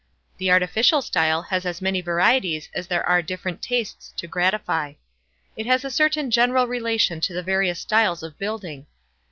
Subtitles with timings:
[0.39, 4.93] The artificial style has as many varieties as there are different tastes to gratify.
[5.55, 8.87] It has a certain general relation to the various styles of building.